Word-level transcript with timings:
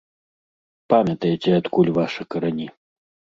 Памятайце, 0.93 1.49
адкуль 1.59 1.93
вашы 1.99 2.27
карані. 2.37 2.67